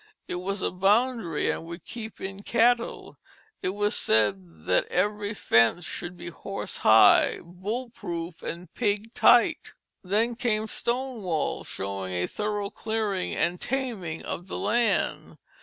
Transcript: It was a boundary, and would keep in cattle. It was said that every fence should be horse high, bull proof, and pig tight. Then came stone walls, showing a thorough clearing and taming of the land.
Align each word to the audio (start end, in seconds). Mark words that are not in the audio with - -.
It 0.27 0.37
was 0.41 0.63
a 0.63 0.71
boundary, 0.71 1.51
and 1.51 1.63
would 1.65 1.85
keep 1.85 2.19
in 2.19 2.39
cattle. 2.41 3.17
It 3.61 3.69
was 3.69 3.95
said 3.95 4.65
that 4.65 4.87
every 4.87 5.35
fence 5.35 5.85
should 5.85 6.17
be 6.17 6.29
horse 6.29 6.77
high, 6.77 7.37
bull 7.43 7.91
proof, 7.91 8.41
and 8.41 8.73
pig 8.73 9.13
tight. 9.13 9.75
Then 10.03 10.33
came 10.35 10.65
stone 10.65 11.21
walls, 11.21 11.67
showing 11.67 12.13
a 12.13 12.25
thorough 12.25 12.71
clearing 12.71 13.35
and 13.35 13.61
taming 13.61 14.23
of 14.23 14.47
the 14.47 14.57
land. 14.57 15.37